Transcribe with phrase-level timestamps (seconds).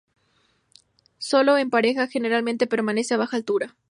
[1.19, 3.75] Solo o en pareja, generalmente permanece a baja altura.